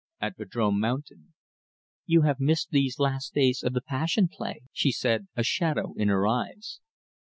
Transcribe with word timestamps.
"At 0.19 0.35
Vadrome 0.35 0.79
Mountain." 0.79 1.35
"You 2.07 2.23
have 2.23 2.39
missed 2.39 2.71
these 2.71 2.97
last 2.97 3.35
days 3.35 3.61
of 3.61 3.73
the 3.73 3.81
Passion 3.83 4.29
Play," 4.29 4.61
she 4.71 4.91
said, 4.91 5.27
a 5.35 5.43
shadow 5.43 5.93
in 5.95 6.07
her 6.07 6.27
eyes. 6.27 6.79